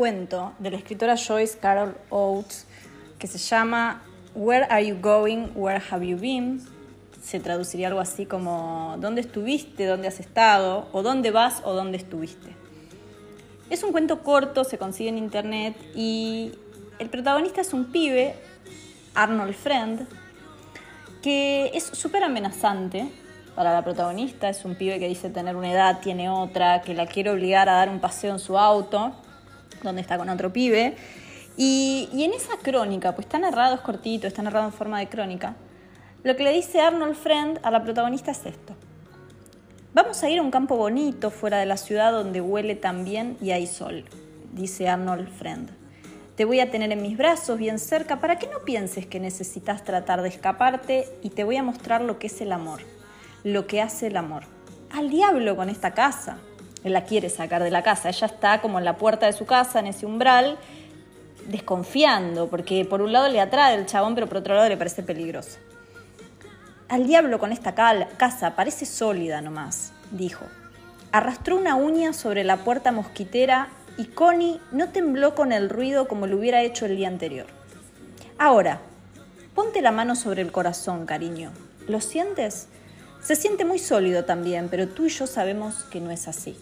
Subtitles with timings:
[0.00, 2.66] cuento de la escritora Joyce Carol Oates
[3.18, 4.00] que se llama
[4.34, 5.48] Where Are You Going?
[5.54, 6.62] Where Have You Been?
[7.22, 9.84] Se traduciría algo así como ¿Dónde estuviste?
[9.84, 10.88] ¿Dónde has estado?
[10.92, 11.60] o ¿Dónde vas?
[11.66, 12.48] o ¿Dónde estuviste?
[13.68, 16.52] Es un cuento corto, se consigue en internet y
[16.98, 18.36] el protagonista es un pibe,
[19.14, 20.08] Arnold Friend,
[21.22, 23.06] que es súper amenazante
[23.54, 24.48] para la protagonista.
[24.48, 27.72] Es un pibe que dice tener una edad, tiene otra, que la quiere obligar a
[27.72, 29.14] dar un paseo en su auto,
[29.82, 30.96] donde está con otro pibe.
[31.56, 35.56] Y, en esa crónica, pues está narrado, es cortito, está narrado en forma de crónica,
[36.22, 38.74] lo que le dice Arnold Friend a la protagonista es esto.
[39.92, 43.36] Vamos a ir a un campo bonito fuera de la ciudad donde huele tan bien
[43.40, 44.04] y hay sol,
[44.52, 45.70] dice Arnold Friend.
[46.36, 49.84] Te voy a tener en mis brazos bien cerca para que no pienses que necesitas
[49.84, 52.80] tratar de escaparte y te voy a mostrar lo que es el amor
[53.44, 54.44] lo que hace el amor.
[54.90, 56.38] Al diablo con esta casa.
[56.84, 58.08] Él la quiere sacar de la casa.
[58.08, 60.58] Ella está como en la puerta de su casa, en ese umbral,
[61.46, 65.02] desconfiando, porque por un lado le atrae el chabón, pero por otro lado le parece
[65.02, 65.58] peligroso.
[66.88, 70.44] Al diablo con esta casa, parece sólida nomás, dijo.
[71.12, 76.26] Arrastró una uña sobre la puerta mosquitera y Connie no tembló con el ruido como
[76.26, 77.46] lo hubiera hecho el día anterior.
[78.38, 78.80] Ahora,
[79.54, 81.52] ponte la mano sobre el corazón, cariño.
[81.86, 82.68] ¿Lo sientes?
[83.22, 86.56] Se siente muy sólido también, pero tú y yo sabemos que no es así.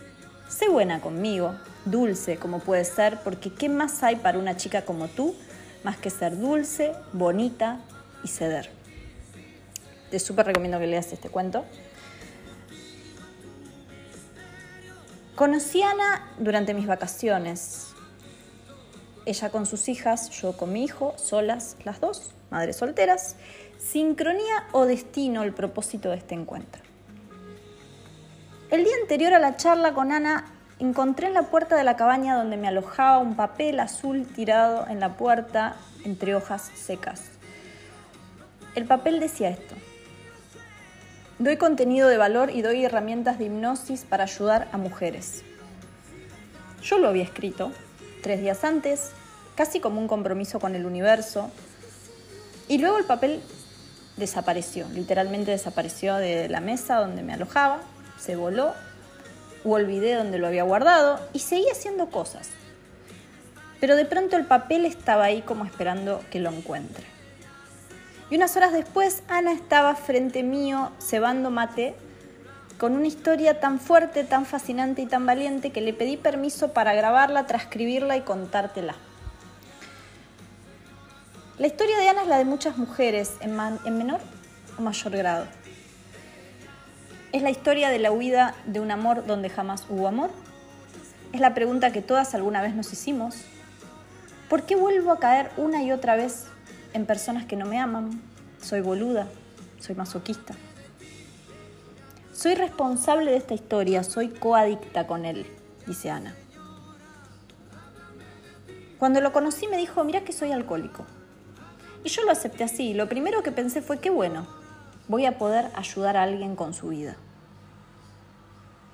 [0.48, 1.54] Sé buena conmigo,
[1.84, 5.34] dulce como puede ser, porque ¿qué más hay para una chica como tú
[5.84, 7.80] más que ser dulce, bonita
[8.24, 8.70] y ceder?
[10.10, 11.64] Te súper recomiendo que leas este cuento.
[15.34, 17.88] Conocí a Ana durante mis vacaciones.
[19.26, 23.36] Ella con sus hijas, yo con mi hijo, solas las dos, madres solteras.
[23.78, 26.87] Sincronía o destino el propósito de este encuentro.
[28.70, 30.44] El día anterior a la charla con Ana,
[30.78, 35.00] encontré en la puerta de la cabaña donde me alojaba un papel azul tirado en
[35.00, 37.22] la puerta entre hojas secas.
[38.74, 39.74] El papel decía esto.
[41.38, 45.44] Doy contenido de valor y doy herramientas de hipnosis para ayudar a mujeres.
[46.82, 47.72] Yo lo había escrito
[48.22, 49.12] tres días antes,
[49.56, 51.50] casi como un compromiso con el universo,
[52.68, 53.40] y luego el papel
[54.18, 57.80] desapareció, literalmente desapareció de la mesa donde me alojaba,
[58.18, 58.74] se voló,
[59.64, 62.50] o olvidé donde lo había guardado y seguía haciendo cosas.
[63.80, 67.04] Pero de pronto el papel estaba ahí como esperando que lo encuentre.
[68.30, 71.94] Y unas horas después Ana estaba frente mío cebando mate
[72.78, 76.94] con una historia tan fuerte, tan fascinante y tan valiente que le pedí permiso para
[76.94, 78.94] grabarla, transcribirla y contártela.
[81.58, 83.56] La historia de Ana es la de muchas mujeres, en,
[83.98, 84.20] menor
[84.78, 85.46] o mayor grado.
[87.30, 90.30] Es la historia de la huida de un amor donde jamás hubo amor.
[91.32, 93.36] Es la pregunta que todas alguna vez nos hicimos.
[94.48, 96.46] ¿Por qué vuelvo a caer una y otra vez
[96.94, 98.22] en personas que no me aman?
[98.62, 99.28] Soy boluda,
[99.78, 100.54] soy masoquista.
[102.32, 105.46] Soy responsable de esta historia, soy coadicta con él,
[105.86, 106.34] dice Ana.
[108.98, 111.04] Cuando lo conocí me dijo, mira que soy alcohólico.
[112.04, 112.94] Y yo lo acepté así.
[112.94, 114.46] Lo primero que pensé fue, qué bueno,
[115.08, 117.16] voy a poder ayudar a alguien con su vida.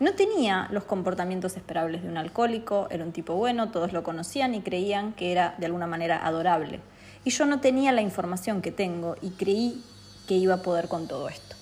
[0.00, 4.54] No tenía los comportamientos esperables de un alcohólico, era un tipo bueno, todos lo conocían
[4.54, 6.80] y creían que era de alguna manera adorable.
[7.24, 9.84] Y yo no tenía la información que tengo y creí
[10.26, 11.56] que iba a poder con todo esto.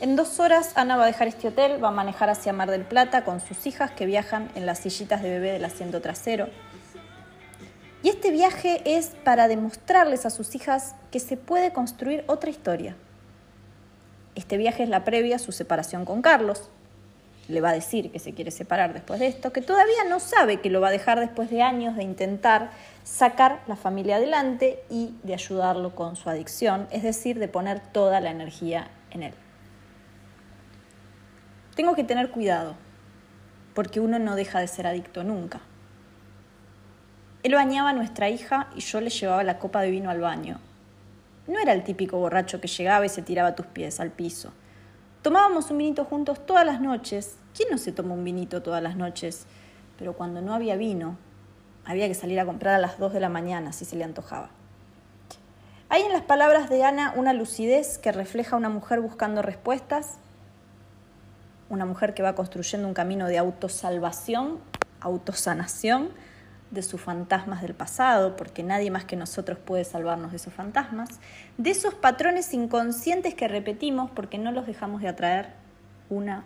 [0.00, 2.84] En dos horas Ana va a dejar este hotel, va a manejar hacia Mar del
[2.84, 6.48] Plata con sus hijas que viajan en las sillitas de bebé del asiento trasero.
[8.02, 12.96] Y este viaje es para demostrarles a sus hijas que se puede construir otra historia.
[14.34, 16.70] Este viaje es la previa a su separación con Carlos.
[17.48, 20.60] Le va a decir que se quiere separar después de esto, que todavía no sabe
[20.60, 22.70] que lo va a dejar después de años de intentar
[23.04, 28.20] sacar la familia adelante y de ayudarlo con su adicción, es decir, de poner toda
[28.20, 29.34] la energía en él.
[31.74, 32.74] Tengo que tener cuidado,
[33.74, 35.60] porque uno no deja de ser adicto nunca.
[37.42, 40.58] Él bañaba a nuestra hija y yo le llevaba la copa de vino al baño.
[41.48, 44.52] No era el típico borracho que llegaba y se tiraba a tus pies al piso.
[45.22, 47.36] Tomábamos un vinito juntos todas las noches.
[47.56, 49.46] ¿Quién no se toma un vinito todas las noches?
[49.98, 51.16] Pero cuando no había vino,
[51.86, 54.50] había que salir a comprar a las dos de la mañana si se le antojaba.
[55.88, 60.18] Hay en las palabras de Ana una lucidez que refleja a una mujer buscando respuestas,
[61.70, 64.58] una mujer que va construyendo un camino de autosalvación,
[65.00, 66.10] autosanación,
[66.70, 71.08] de sus fantasmas del pasado, porque nadie más que nosotros puede salvarnos de esos fantasmas,
[71.56, 75.54] de esos patrones inconscientes que repetimos porque no los dejamos de atraer
[76.10, 76.44] una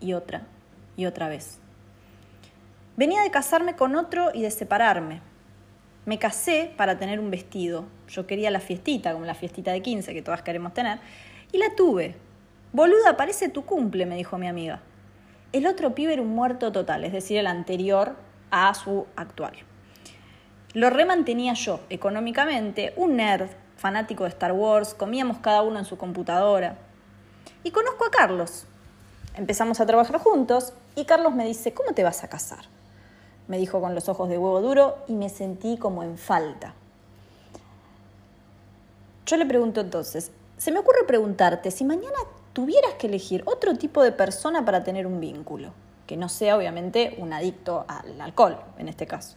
[0.00, 0.42] y otra
[0.96, 1.58] y otra vez.
[2.96, 5.20] Venía de casarme con otro y de separarme.
[6.06, 7.86] Me casé para tener un vestido.
[8.08, 11.00] Yo quería la fiestita, como la fiestita de 15 que todas queremos tener,
[11.50, 12.14] y la tuve.
[12.72, 14.80] Boluda, parece tu cumple, me dijo mi amiga.
[15.52, 18.16] El otro pibe era un muerto total, es decir, el anterior
[18.54, 19.54] a su actual.
[20.72, 25.98] Lo remantenía yo económicamente, un nerd, fanático de Star Wars, comíamos cada uno en su
[25.98, 26.78] computadora.
[27.64, 28.66] Y conozco a Carlos.
[29.34, 32.64] Empezamos a trabajar juntos y Carlos me dice, ¿cómo te vas a casar?
[33.48, 36.74] Me dijo con los ojos de huevo duro y me sentí como en falta.
[39.26, 42.18] Yo le pregunto entonces, se me ocurre preguntarte, si mañana
[42.52, 45.72] tuvieras que elegir otro tipo de persona para tener un vínculo,
[46.06, 49.36] que no sea obviamente un adicto al alcohol en este caso,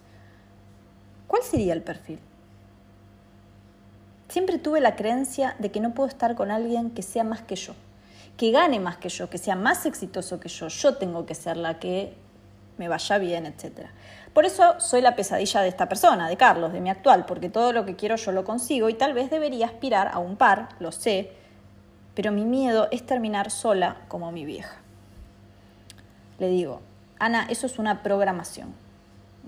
[1.28, 2.20] ¿cuál sería el perfil?
[4.30, 7.56] Siempre tuve la creencia de que no puedo estar con alguien que sea más que
[7.56, 7.74] yo,
[8.36, 10.68] que gane más que yo, que sea más exitoso que yo.
[10.68, 12.14] Yo tengo que ser la que
[12.78, 13.88] me vaya bien, etc.
[14.34, 17.74] Por eso soy la pesadilla de esta persona, de Carlos, de mi actual, porque todo
[17.74, 20.92] lo que quiero yo lo consigo y tal vez debería aspirar a un par, lo
[20.92, 21.32] sé,
[22.14, 24.82] pero mi miedo es terminar sola como mi vieja.
[26.40, 26.82] Le digo,
[27.20, 28.74] Ana, eso es una programación.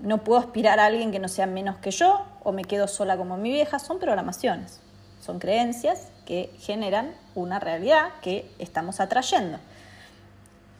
[0.02, 3.16] No puedo aspirar a alguien que no sea menos que yo o me quedo sola
[3.16, 4.80] como mi vieja, son programaciones,
[5.20, 9.58] son creencias que generan una realidad que estamos atrayendo.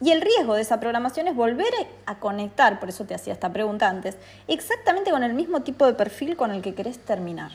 [0.01, 1.71] Y el riesgo de esa programación es volver
[2.07, 4.17] a conectar, por eso te hacía esta pregunta antes,
[4.47, 7.51] exactamente con el mismo tipo de perfil con el que querés terminar.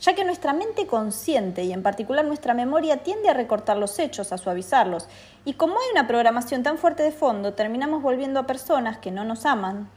[0.00, 4.32] Ya que nuestra mente consciente y en particular nuestra memoria tiende a recortar los hechos,
[4.32, 5.08] a suavizarlos.
[5.44, 9.24] Y como hay una programación tan fuerte de fondo, terminamos volviendo a personas que no
[9.24, 9.88] nos aman,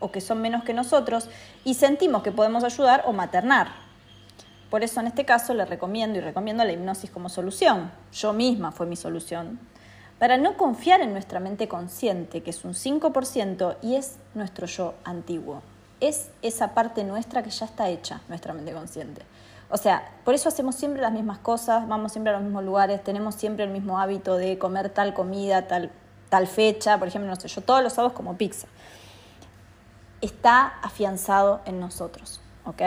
[0.00, 1.28] o que son menos que nosotros
[1.64, 3.68] y sentimos que podemos ayudar o maternar.
[4.70, 7.90] Por eso en este caso le recomiendo y recomiendo la hipnosis como solución.
[8.12, 9.58] Yo misma fue mi solución.
[10.18, 14.94] Para no confiar en nuestra mente consciente, que es un 5% y es nuestro yo
[15.04, 15.62] antiguo.
[16.00, 19.22] Es esa parte nuestra que ya está hecha, nuestra mente consciente.
[19.74, 23.02] O sea, por eso hacemos siempre las mismas cosas, vamos siempre a los mismos lugares,
[23.02, 25.90] tenemos siempre el mismo hábito de comer tal comida, tal,
[26.28, 28.68] tal fecha, por ejemplo, no sé, yo todos los sábados como pizza
[30.20, 32.40] está afianzado en nosotros.
[32.66, 32.82] ¿ok?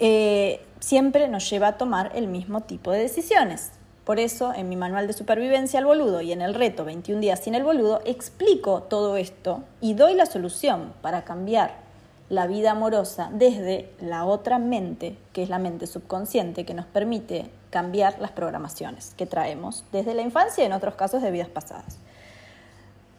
[0.00, 3.70] Eh, siempre nos lleva a tomar el mismo tipo de decisiones.
[4.02, 7.38] Por eso, en mi manual de supervivencia al boludo y en el reto 21 días
[7.38, 11.88] sin el boludo, explico todo esto y doy la solución para cambiar
[12.30, 17.50] la vida amorosa desde la otra mente, que es la mente subconsciente, que nos permite
[17.70, 21.98] cambiar las programaciones que traemos desde la infancia y en otros casos de vidas pasadas.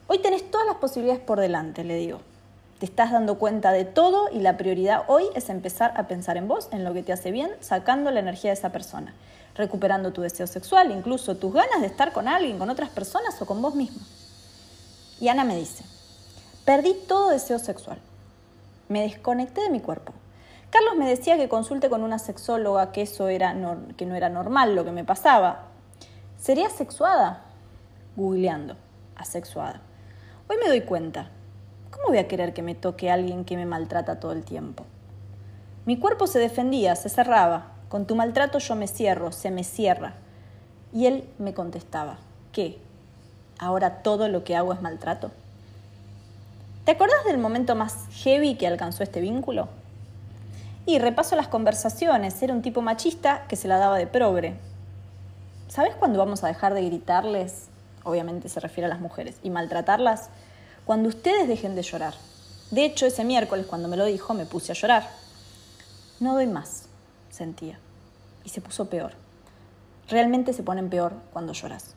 [0.07, 2.21] Hoy tenés todas las posibilidades por delante, le digo.
[2.79, 6.47] Te estás dando cuenta de todo y la prioridad hoy es empezar a pensar en
[6.47, 9.13] vos, en lo que te hace bien, sacando la energía de esa persona,
[9.55, 13.45] recuperando tu deseo sexual, incluso tus ganas de estar con alguien, con otras personas o
[13.45, 13.99] con vos mismo.
[15.19, 15.83] Y Ana me dice,
[16.65, 17.99] perdí todo deseo sexual,
[18.91, 20.13] me desconecté de mi cuerpo.
[20.69, 23.55] Carlos me decía que consulte con una sexóloga, que eso era
[23.97, 25.67] que no era normal lo que me pasaba.
[26.37, 27.43] ¿Sería asexuada?
[28.15, 28.75] Googleando,
[29.15, 29.81] asexuada.
[30.47, 31.29] Hoy me doy cuenta,
[31.91, 34.85] ¿Cómo voy a querer que me toque alguien que me maltrata todo el tiempo?
[35.85, 37.73] Mi cuerpo se defendía, se cerraba.
[37.89, 40.13] Con tu maltrato yo me cierro, se me cierra.
[40.93, 42.17] Y él me contestaba,
[42.53, 42.79] ¿qué?
[43.59, 45.31] ¿Ahora todo lo que hago es maltrato?
[46.85, 49.69] ¿Te acordás del momento más heavy que alcanzó este vínculo?
[50.85, 54.55] Y repaso las conversaciones, era un tipo machista que se la daba de progre.
[55.67, 57.67] ¿Sabes cuándo vamos a dejar de gritarles?
[58.03, 59.37] Obviamente se refiere a las mujeres.
[59.43, 60.29] ¿Y maltratarlas?
[60.85, 62.15] cuando ustedes dejen de llorar.
[62.71, 65.07] De hecho, ese miércoles cuando me lo dijo me puse a llorar.
[66.19, 66.85] No doy más,
[67.29, 67.79] sentía.
[68.43, 69.13] Y se puso peor.
[70.09, 71.95] Realmente se ponen peor cuando lloras.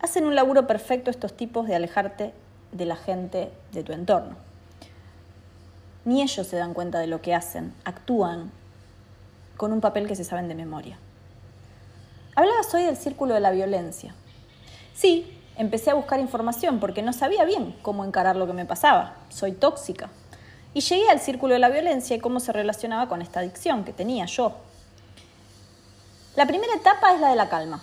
[0.00, 2.32] Hacen un laburo perfecto estos tipos de alejarte
[2.72, 4.36] de la gente de tu entorno.
[6.04, 8.50] Ni ellos se dan cuenta de lo que hacen, actúan
[9.56, 10.98] con un papel que se saben de memoria.
[12.34, 14.14] Hablabas hoy del círculo de la violencia.
[14.94, 19.16] Sí, empecé a buscar información porque no sabía bien cómo encarar lo que me pasaba.
[19.28, 20.08] Soy tóxica.
[20.72, 23.92] Y llegué al círculo de la violencia y cómo se relacionaba con esta adicción que
[23.92, 24.54] tenía yo.
[26.36, 27.82] La primera etapa es la de la calma.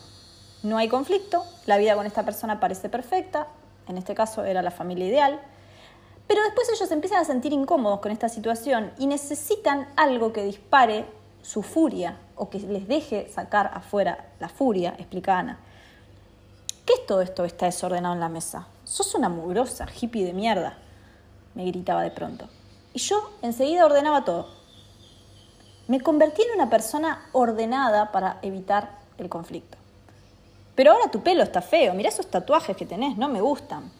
[0.63, 3.48] No hay conflicto, la vida con esta persona parece perfecta,
[3.88, 5.41] en este caso era la familia ideal,
[6.27, 11.06] pero después ellos empiezan a sentir incómodos con esta situación y necesitan algo que dispare
[11.41, 15.60] su furia o que les deje sacar afuera la furia, explica Ana.
[16.86, 18.67] ¿Qué es todo esto que está desordenado en la mesa?
[18.84, 20.77] Sos una mugrosa, hippie de mierda,
[21.53, 22.48] me gritaba de pronto.
[22.94, 24.48] Y yo enseguida ordenaba todo.
[25.88, 29.77] Me convertí en una persona ordenada para evitar el conflicto.
[30.77, 33.91] Pero ahora tu pelo está feo, mira esos tatuajes que tenés, no me gustan.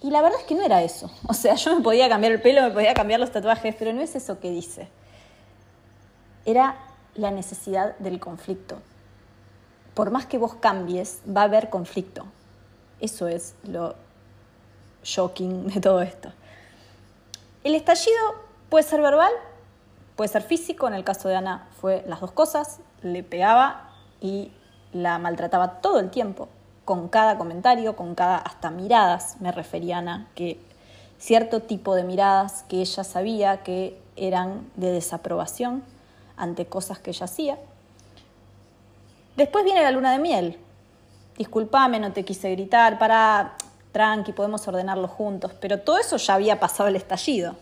[0.00, 1.10] Y la verdad es que no era eso.
[1.28, 4.00] O sea, yo me podía cambiar el pelo, me podía cambiar los tatuajes, pero no
[4.00, 4.88] es eso que dice.
[6.46, 6.76] Era
[7.14, 8.78] la necesidad del conflicto.
[9.92, 12.24] Por más que vos cambies, va a haber conflicto.
[12.98, 13.94] Eso es lo
[15.04, 16.32] shocking de todo esto.
[17.64, 18.16] El estallido
[18.70, 19.32] puede ser verbal,
[20.16, 20.88] puede ser físico.
[20.88, 22.78] En el caso de Ana fue las dos cosas.
[23.02, 24.52] Le pegaba y
[24.92, 26.48] la maltrataba todo el tiempo
[26.84, 30.58] con cada comentario, con cada hasta miradas, me refería Ana, que
[31.18, 35.82] cierto tipo de miradas que ella sabía que eran de desaprobación
[36.36, 37.58] ante cosas que ella hacía.
[39.36, 40.58] Después viene la luna de miel.
[41.38, 43.56] Disculpame, no te quise gritar, para,
[43.92, 47.56] tranqui, podemos ordenarlo juntos, pero todo eso ya había pasado el estallido.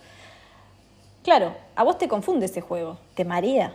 [1.22, 3.74] Claro, a vos te confunde ese juego, te marea,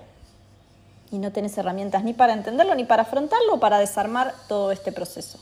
[1.12, 5.40] y no tenés herramientas ni para entenderlo, ni para afrontarlo, para desarmar todo este proceso.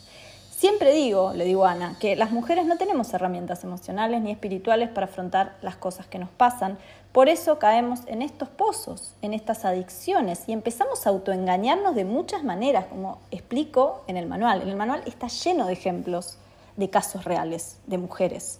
[0.63, 4.87] Siempre digo, le digo a Ana, que las mujeres no tenemos herramientas emocionales ni espirituales
[4.87, 6.77] para afrontar las cosas que nos pasan.
[7.11, 12.45] Por eso caemos en estos pozos, en estas adicciones y empezamos a autoengañarnos de muchas
[12.45, 14.61] maneras, como explico en el manual.
[14.61, 16.37] En el manual está lleno de ejemplos
[16.77, 18.59] de casos reales de mujeres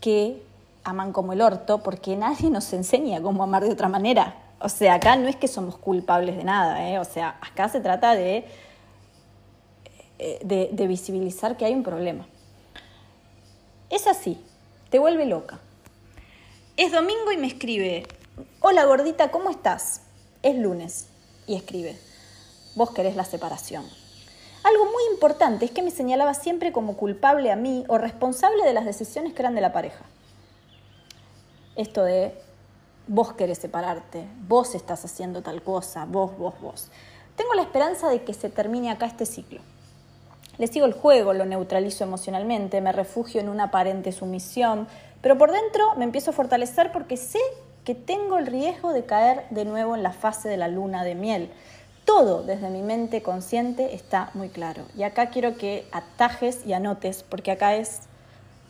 [0.00, 0.42] que
[0.84, 4.36] aman como el orto porque nadie nos enseña cómo amar de otra manera.
[4.60, 6.98] O sea, acá no es que somos culpables de nada, ¿eh?
[6.98, 8.44] o sea, acá se trata de,
[10.18, 12.26] eh, de, de visibilizar que hay un problema.
[13.88, 14.38] Es así,
[14.90, 15.60] te vuelve loca.
[16.76, 18.06] Es domingo y me escribe,
[18.60, 20.02] hola gordita, ¿cómo estás?
[20.42, 21.06] Es lunes
[21.46, 21.98] y escribe,
[22.74, 23.84] vos querés la separación.
[24.62, 28.74] Algo muy importante es que me señalaba siempre como culpable a mí o responsable de
[28.74, 30.04] las decisiones que eran de la pareja.
[31.76, 32.34] Esto de
[33.10, 36.88] vos querés separarte, vos estás haciendo tal cosa, vos, vos, vos.
[37.34, 39.60] Tengo la esperanza de que se termine acá este ciclo.
[40.58, 44.86] Le sigo el juego, lo neutralizo emocionalmente, me refugio en una aparente sumisión,
[45.22, 47.40] pero por dentro me empiezo a fortalecer porque sé
[47.84, 51.16] que tengo el riesgo de caer de nuevo en la fase de la luna de
[51.16, 51.50] miel.
[52.04, 54.84] Todo desde mi mente consciente está muy claro.
[54.96, 58.02] Y acá quiero que atajes y anotes, porque acá es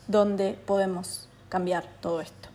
[0.08, 2.49] donde podemos cambiar todo esto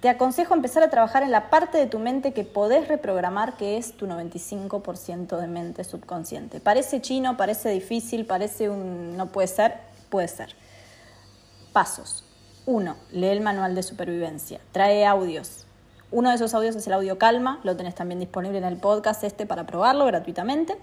[0.00, 3.76] te aconsejo empezar a trabajar en la parte de tu mente que podés reprogramar, que
[3.76, 6.60] es tu 95% de mente subconsciente.
[6.60, 9.74] Parece chino, parece difícil, parece un no puede ser,
[10.08, 10.54] puede ser.
[11.72, 12.24] Pasos.
[12.64, 14.60] Uno, lee el manual de supervivencia.
[14.72, 15.66] Trae audios.
[16.10, 19.24] Uno de esos audios es el audio Calma, lo tenés también disponible en el podcast
[19.24, 20.76] este para probarlo gratuitamente.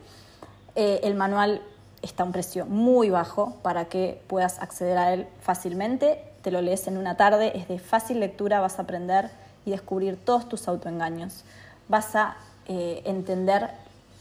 [0.76, 1.62] Eh, el manual
[2.02, 6.62] está a un precio muy bajo para que puedas acceder a él fácilmente te lo
[6.62, 9.32] lees en una tarde, es de fácil lectura, vas a aprender
[9.66, 11.44] y descubrir todos tus autoengaños.
[11.88, 12.38] Vas a
[12.68, 13.72] eh, entender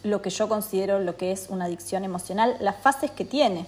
[0.05, 3.67] lo que yo considero lo que es una adicción emocional, las fases que tiene.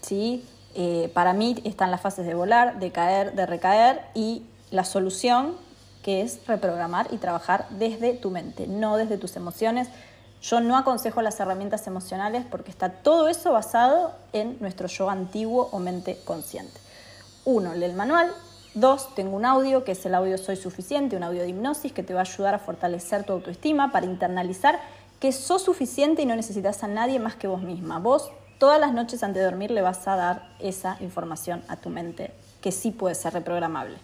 [0.00, 0.42] ¿sí?
[0.74, 5.54] Eh, para mí están las fases de volar, de caer, de recaer y la solución
[6.02, 9.88] que es reprogramar y trabajar desde tu mente, no desde tus emociones.
[10.40, 15.68] Yo no aconsejo las herramientas emocionales porque está todo eso basado en nuestro yo antiguo
[15.70, 16.80] o mente consciente.
[17.44, 18.30] Uno, lee el manual.
[18.74, 22.02] Dos, tengo un audio, que es el audio Soy Suficiente, un audio de hipnosis que
[22.02, 24.78] te va a ayudar a fortalecer tu autoestima, para internalizar
[25.18, 27.98] que sos suficiente y no necesitas a nadie más que vos misma.
[27.98, 31.88] Vos todas las noches antes de dormir le vas a dar esa información a tu
[31.88, 32.30] mente,
[32.60, 33.96] que sí puede ser reprogramable.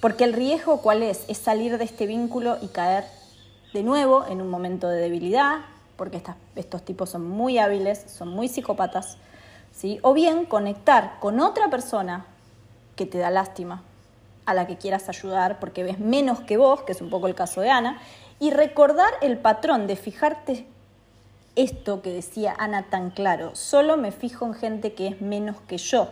[0.00, 1.24] Porque el riesgo cuál es?
[1.26, 3.04] Es salir de este vínculo y caer
[3.74, 5.62] de nuevo en un momento de debilidad,
[5.96, 6.22] porque
[6.54, 9.18] estos tipos son muy hábiles, son muy psicópatas,
[9.72, 9.98] ¿sí?
[10.02, 12.24] o bien conectar con otra persona
[12.96, 13.82] que te da lástima,
[14.46, 17.34] a la que quieras ayudar porque ves menos que vos, que es un poco el
[17.34, 18.00] caso de Ana,
[18.40, 20.66] y recordar el patrón de fijarte
[21.56, 25.78] esto que decía Ana tan claro, solo me fijo en gente que es menos que
[25.78, 26.10] yo,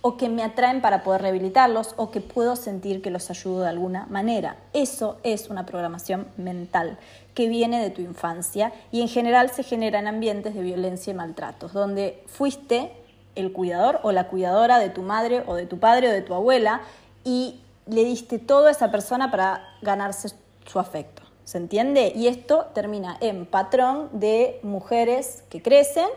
[0.00, 3.68] o que me atraen para poder rehabilitarlos, o que puedo sentir que los ayudo de
[3.68, 4.56] alguna manera.
[4.72, 6.98] Eso es una programación mental
[7.34, 11.14] que viene de tu infancia y en general se genera en ambientes de violencia y
[11.14, 12.92] maltratos, donde fuiste
[13.36, 16.34] el cuidador o la cuidadora de tu madre o de tu padre o de tu
[16.34, 16.80] abuela
[17.24, 20.30] y le diste todo a esa persona para ganarse
[20.66, 21.22] su afecto.
[21.44, 22.12] ¿Se entiende?
[22.16, 26.08] Y esto termina en patrón de mujeres que crecen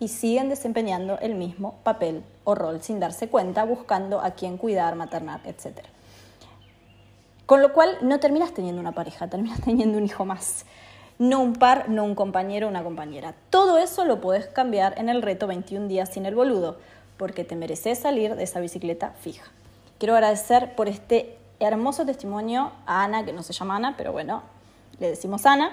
[0.00, 4.94] y siguen desempeñando el mismo papel o rol sin darse cuenta, buscando a quién cuidar,
[4.94, 5.80] maternar, etc.
[7.44, 10.64] Con lo cual no terminas teniendo una pareja, terminas teniendo un hijo más
[11.18, 13.34] no un par, no un compañero una compañera.
[13.50, 16.78] Todo eso lo puedes cambiar en el reto 21 días sin el boludo,
[17.16, 19.44] porque te mereces salir de esa bicicleta fija.
[19.98, 24.42] Quiero agradecer por este hermoso testimonio a Ana, que no se llama Ana, pero bueno,
[25.00, 25.72] le decimos Ana,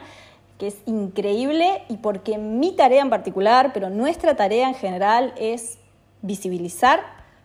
[0.57, 5.77] que es increíble y porque mi tarea en particular, pero nuestra tarea en general es
[6.21, 7.01] visibilizar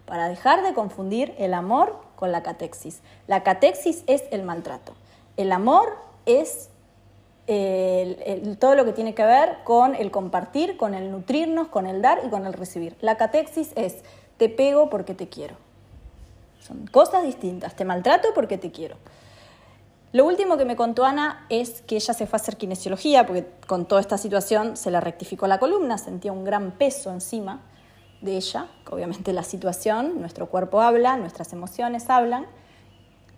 [0.07, 3.01] para dejar de confundir el amor con la catexis.
[3.27, 4.95] La catexis es el maltrato.
[5.37, 6.71] El amor es
[8.59, 12.21] todo lo que tiene que ver con el compartir, con el nutrirnos, con el dar
[12.25, 12.97] y con el recibir.
[13.01, 14.05] La catexis es
[14.37, 15.57] te pego porque te quiero.
[16.61, 17.75] Son cosas distintas.
[17.75, 18.97] Te maltrato porque te quiero.
[20.13, 23.47] Lo último que me contó Ana es que ella se fue a hacer kinesiología porque
[23.67, 27.61] con toda esta situación se le rectificó la columna, sentía un gran peso encima
[28.21, 28.67] de ella.
[28.91, 32.47] Obviamente la situación, nuestro cuerpo habla, nuestras emociones hablan,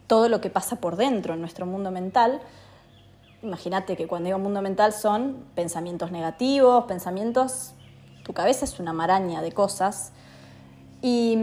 [0.07, 2.41] todo lo que pasa por dentro en nuestro mundo mental.
[3.43, 7.75] Imagínate que cuando digo mundo mental son pensamientos negativos, pensamientos,
[8.25, 10.13] tu cabeza es una maraña de cosas
[11.01, 11.37] y,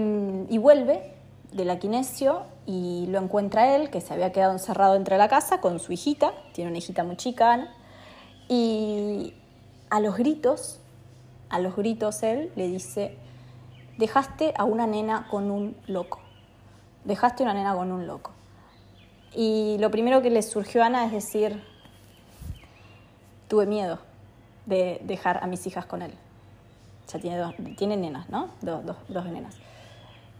[0.49, 1.13] y vuelve
[1.51, 1.79] de la
[2.65, 6.31] y lo encuentra él, que se había quedado encerrado entre la casa con su hijita,
[6.53, 7.67] tiene una hijita muy chica,
[8.47, 9.33] y
[9.89, 10.79] a los gritos,
[11.49, 13.17] a los gritos él le dice,
[13.97, 16.19] dejaste a una nena con un loco,
[17.03, 18.31] dejaste a una nena con un loco.
[19.35, 21.63] Y lo primero que le surgió a Ana es decir,
[23.49, 23.99] tuve miedo
[24.65, 26.13] de dejar a mis hijas con él.
[27.11, 28.49] Ya tiene, dos, tiene nenas, ¿no?
[28.61, 29.55] Dos, dos, dos nenas.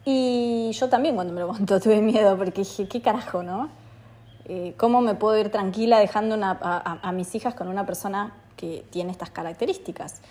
[0.05, 3.69] Y yo también cuando me lo contó tuve miedo porque dije, ¿qué carajo, no?
[4.45, 9.11] Eh, ¿Cómo me puedo ir tranquila dejando a, mis hijas con una persona que tiene
[9.11, 10.21] estas características?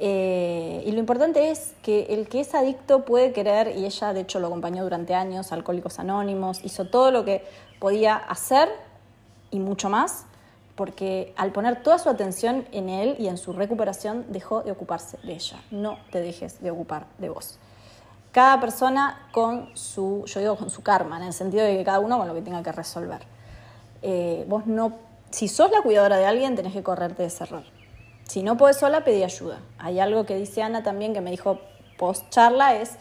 [0.00, 4.20] Eh, y lo importante es que el que es adicto puede querer, y ella de
[4.22, 7.44] hecho lo acompañó durante años, Alcohólicos Anónimos, hizo todo lo que
[7.78, 8.70] podía hacer
[9.50, 10.24] y mucho más,
[10.80, 15.18] porque al poner toda su atención en él y en su recuperación dejó de ocuparse
[15.22, 15.60] de ella.
[15.70, 17.58] No te dejes de ocupar de vos
[18.32, 22.00] cada persona con su, yo digo con su karma, en el sentido de que cada
[22.00, 23.20] uno con lo que tenga que resolver.
[24.00, 24.94] Eh, vos no,
[25.30, 27.64] si sos la cuidadora de alguien, tenés que correrte de ese error.
[28.24, 29.58] Si no podés sola, pedí ayuda.
[29.78, 31.58] Hay algo que dice Ana también que me dijo
[31.98, 32.96] post charla, es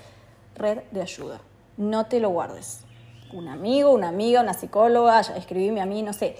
[0.55, 1.39] red de ayuda.
[1.77, 2.81] No te lo guardes.
[3.31, 6.35] Un amigo, una amiga, una psicóloga, escribime a mí, no sé,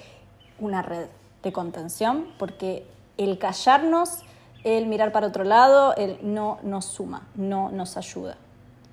[0.59, 1.07] una red
[1.43, 2.85] de contención, porque
[3.17, 4.19] el callarnos,
[4.63, 8.37] el mirar para otro lado, el no nos suma, no nos ayuda.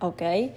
[0.00, 0.22] ¿ok?
[0.22, 0.52] Eh,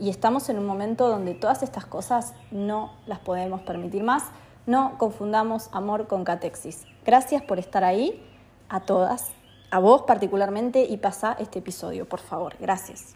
[0.00, 4.24] y estamos en un momento donde todas estas cosas no las podemos permitir más.
[4.66, 6.84] No confundamos amor con catexis.
[7.04, 8.22] Gracias por estar ahí,
[8.68, 9.30] a todas,
[9.70, 12.56] a vos particularmente, y pasa este episodio, por favor.
[12.58, 13.14] Gracias.